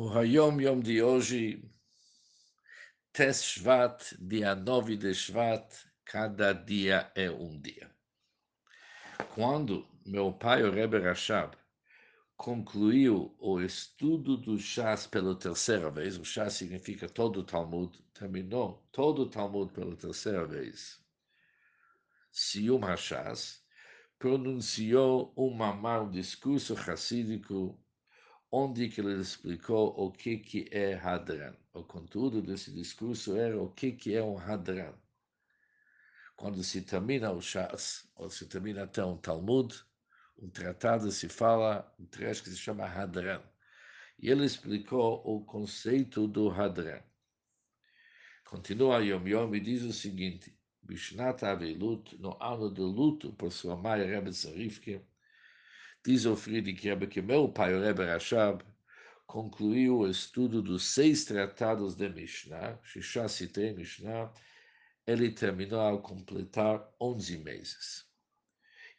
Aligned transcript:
O 0.00 0.08
Hayom 0.10 0.60
Yom 0.60 0.78
de 0.78 1.02
hoje, 1.02 1.60
Tes 3.12 3.42
Shvat, 3.42 4.14
dia 4.20 4.54
9 4.54 4.96
de 4.96 5.12
Shvat, 5.12 5.74
cada 6.04 6.52
dia 6.52 7.10
é 7.16 7.28
um 7.28 7.60
dia. 7.60 7.90
Quando 9.34 9.84
meu 10.06 10.32
pai, 10.32 10.62
o 10.62 10.70
Rebbe 10.70 11.00
Rashab, 11.00 11.56
concluiu 12.36 13.34
o 13.40 13.60
estudo 13.60 14.36
do 14.36 14.56
Shas 14.56 15.04
pela 15.08 15.34
terceira 15.34 15.90
vez, 15.90 16.16
o 16.16 16.24
Shas 16.24 16.52
significa 16.52 17.08
todo 17.08 17.40
o 17.40 17.44
Talmud, 17.44 17.98
terminou 18.14 18.88
todo 18.92 19.22
o 19.22 19.28
Talmud 19.28 19.72
pela 19.72 19.96
terceira 19.96 20.46
vez, 20.46 21.04
Sium 22.30 22.84
HaShas, 22.84 23.64
pronunciou 24.16 25.34
um 25.36 25.50
mamar, 25.50 26.08
discurso 26.08 26.74
racídico 26.74 27.76
onde 28.50 28.88
que 28.88 29.00
ele 29.00 29.20
explicou 29.20 29.94
o 29.96 30.10
que, 30.10 30.38
que 30.38 30.68
é 30.70 30.94
Hadran. 30.94 31.54
O 31.74 31.82
conteúdo 31.82 32.40
desse 32.40 32.72
discurso 32.72 33.36
era 33.36 33.60
o 33.60 33.70
que, 33.70 33.92
que 33.92 34.14
é 34.14 34.22
um 34.22 34.38
Hadran. 34.38 34.94
Quando 36.36 36.62
se 36.62 36.82
termina 36.82 37.30
o 37.30 37.40
Shas, 37.40 38.08
ou 38.16 38.30
se 38.30 38.46
termina 38.46 38.84
até 38.84 39.04
um 39.04 39.16
Talmud, 39.16 39.74
um 40.38 40.48
tratado 40.48 41.10
se 41.10 41.28
fala, 41.28 41.94
um 41.98 42.06
trecho 42.06 42.44
que 42.44 42.50
se 42.50 42.56
chama 42.56 42.86
Hadran. 42.86 43.42
E 44.18 44.30
ele 44.30 44.44
explicou 44.44 45.22
o 45.24 45.44
conceito 45.44 46.26
do 46.26 46.48
Hadran. 46.50 47.02
Continua 48.44 49.04
Yom 49.04 49.26
Yom 49.28 49.54
e 49.54 49.60
diz 49.60 49.82
o 49.82 49.92
seguinte, 49.92 50.56
Bishnat 50.80 51.42
Avilut, 51.42 52.16
no 52.18 52.36
ano 52.40 52.70
do 52.70 52.86
luto 52.86 53.32
por 53.34 53.52
sua 53.52 53.76
mãe 53.76 54.06
Rebbe 54.06 54.32
Zarifke, 54.32 55.02
Diz 56.08 56.24
o 56.24 56.34
Friedrich 56.34 56.88
Rebbe 56.88 57.06
que 57.06 57.20
meu 57.20 57.50
pai, 57.50 57.74
o 57.74 57.82
Rebbe 57.82 58.02
Rashab, 58.02 58.64
concluiu 59.26 59.98
o 59.98 60.08
estudo 60.08 60.62
dos 60.62 60.84
seis 60.84 61.26
tratados 61.26 61.94
de 61.94 62.08
Mishnah, 62.08 62.78
Shisha 62.82 63.28
Sitei 63.28 63.74
Mishnah, 63.74 64.32
ele 65.06 65.30
terminou 65.30 65.80
ao 65.80 66.00
completar 66.00 66.82
11 66.98 67.36
meses. 67.36 68.06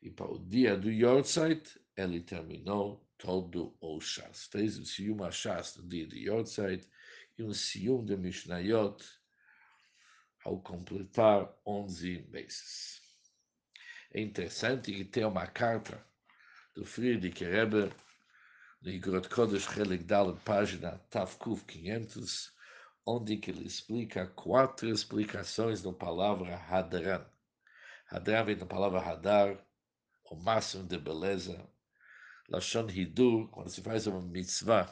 E 0.03 0.11
para 0.11 0.31
o 0.31 0.38
dia 0.38 0.77
do 0.77 0.91
Yortzeit, 0.91 1.81
ele 1.97 2.21
terminou 2.21 3.03
todo 3.17 3.75
o 3.81 3.99
Shas. 3.99 4.45
Fez 4.45 4.77
o 4.77 4.85
Siyum 4.85 5.31
Shas 5.31 5.77
no 5.77 5.89
dia 5.89 6.05
do 6.05 6.16
Yortzeit 6.16 6.88
e 7.39 7.41
um 7.41 7.55
Siyum 7.55 8.05
de 8.05 8.16
Mishnayot 8.16 9.03
ao 10.45 10.61
completar 10.61 11.51
11 11.66 12.27
meses. 12.29 13.01
É 14.13 14.21
interessante 14.21 14.91
que 14.91 15.03
tem 15.03 15.25
uma 15.25 15.47
carta 15.47 16.07
do 16.80 16.85
Friedrich 16.85 17.44
Rebbe, 17.44 17.91
no 18.81 18.89
Igrot 18.89 19.27
Kodesh 19.27 19.67
Chelik 19.67 20.05
Dal, 20.05 20.33
página 20.45 20.97
Tafkuf 21.09 21.66
500, 21.66 22.53
onde 23.05 23.35
que 23.35 23.52
ele 23.52 23.67
explica 23.67 24.25
quatro 24.27 24.88
explicações 24.88 25.81
da 25.81 25.91
palavra 25.91 26.55
Hadran. 26.55 27.25
Hadran 28.09 28.45
vem 28.45 28.57
da 28.57 28.66
palavra 28.66 29.02
Hadar, 29.02 29.61
o 30.31 30.38
máximo 30.38 30.88
de 30.88 30.97
beleza. 30.97 31.69
Lashon 32.47 32.89
Hidur, 32.89 33.50
quando 33.50 33.69
se 33.69 33.81
faz 33.81 34.07
uma 34.07 34.22
mitzvah, 34.22 34.88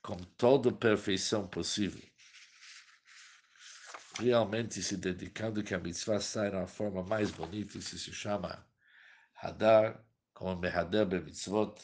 com 0.00 0.16
toda 0.16 0.72
perfeição 0.72 1.46
possível. 1.46 2.02
Realmente 4.18 4.82
se 4.82 4.96
dedicando 4.96 5.62
que 5.62 5.74
a 5.74 5.78
mitzvah 5.78 6.18
saia 6.18 6.50
na 6.50 6.66
forma 6.66 7.02
mais 7.02 7.30
bonita, 7.30 7.76
isso 7.76 7.98
se 7.98 8.10
chama 8.10 8.66
Hadar, 9.34 10.07
como 10.38 10.56
Mehader 10.56 11.24
Mitzvot. 11.24 11.74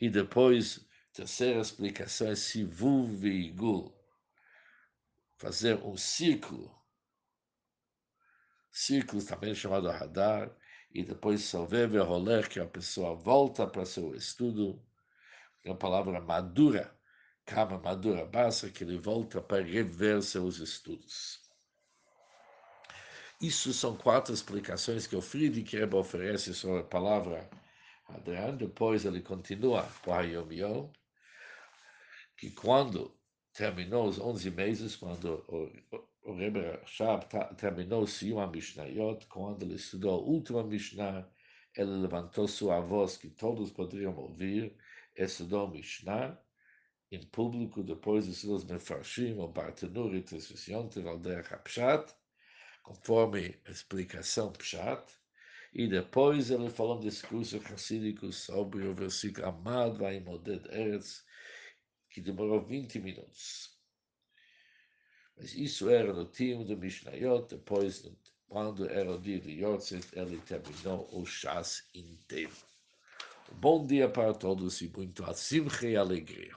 E 0.00 0.08
depois, 0.08 0.88
terceira 1.12 1.60
explicação 1.60 2.28
é 2.28 2.34
Sivuv 2.34 3.14
Veigul. 3.16 3.94
Fazer 5.36 5.76
um 5.84 5.94
círculo. 5.94 6.74
Círculo 8.70 9.22
também 9.22 9.54
chamado 9.54 9.90
Hadar. 9.90 10.50
E 10.90 11.04
depois 11.04 11.42
Sovev 11.42 11.98
Roler, 11.98 12.48
que 12.48 12.58
a 12.58 12.66
pessoa 12.66 13.14
volta 13.14 13.66
para 13.66 13.84
seu 13.84 14.14
estudo. 14.14 14.82
É 15.62 15.70
a 15.70 15.74
palavra 15.74 16.18
madura. 16.18 16.98
Kama 17.44 17.78
Madura 17.78 18.24
Bassa, 18.24 18.70
que 18.70 18.84
ele 18.84 18.96
volta 18.96 19.40
para 19.42 19.62
rever 19.62 20.22
seus 20.22 20.58
estudos. 20.58 21.49
Isso 23.40 23.72
são 23.72 23.96
quatro 23.96 24.34
explicações 24.34 25.06
que 25.06 25.16
o 25.16 25.22
Friedrich 25.22 25.74
Rebbe 25.74 25.96
oferece 25.96 26.52
sobre 26.52 26.80
a 26.80 26.84
palavra 26.84 27.48
Adran. 28.06 28.54
Depois 28.54 29.06
ele 29.06 29.22
continua 29.22 29.88
com 30.04 30.12
a 30.12 30.20
Yom 30.20 30.52
Yom, 30.52 30.90
que 32.36 32.50
quando 32.50 33.16
terminou 33.54 34.06
os 34.06 34.18
11 34.18 34.50
meses, 34.50 34.94
quando 34.94 35.42
o, 35.48 36.30
o, 36.30 36.34
Rebbe 36.34 36.60
Shab 36.84 37.24
terminou 37.56 38.06
Siyum 38.06 38.46
Mishnayot, 38.46 39.26
quando 39.28 39.62
ele 39.62 39.76
estudou 39.76 40.20
a 40.20 40.22
última 40.22 40.62
Mishnah, 40.62 41.26
ele 41.74 41.92
levantou 41.92 42.46
sua 42.46 42.80
voz 42.80 43.16
que 43.16 43.30
todos 43.30 43.70
poderiam 43.70 44.14
ouvir, 44.18 44.76
estudou 45.16 45.66
Mishnah 45.70 46.38
em 47.10 47.24
público, 47.26 47.82
depois 47.82 48.26
estudou 48.26 48.56
os 48.56 48.64
Mefarshim, 48.64 49.38
o 49.38 49.48
Bartenur 49.48 50.14
e 50.14 50.20
Tessusion, 50.20 50.88
Tevalder 50.88 51.46
Hapshat, 51.50 52.14
conforme 52.90 53.56
a 53.66 53.70
explicação 53.70 54.50
Pshat, 54.50 55.04
e 55.72 55.86
depois 55.86 56.50
ele 56.50 56.68
falou 56.68 56.96
um 56.96 57.00
discurso 57.00 57.58
racídico 57.58 58.32
sobre 58.32 58.84
o 58.84 58.92
versículo 58.92 59.46
Amad 59.46 59.96
vai 59.96 60.18
Moded 60.18 60.66
Eretz, 60.66 61.24
que 62.08 62.20
demorou 62.20 62.60
20 62.60 62.98
minutos. 62.98 63.78
Mas 65.36 65.54
isso 65.54 65.88
era 65.88 66.12
no 66.12 66.24
time 66.24 66.64
do 66.64 66.76
Mishnayot, 66.76 67.54
depois, 67.54 68.04
quando 68.48 68.90
era 68.90 69.12
o 69.12 69.20
dia 69.20 69.38
de 69.38 69.52
Yotzet, 69.62 70.08
ele 70.12 70.38
terminou 70.38 71.08
o 71.12 71.24
chás 71.24 71.88
inteiro. 71.94 72.56
Bom 73.52 73.86
dia 73.86 74.08
para 74.08 74.34
todos 74.34 74.80
e 74.80 74.88
muito 74.88 75.24
assim 75.24 75.64
e 75.84 75.96
alegria. 75.96 76.56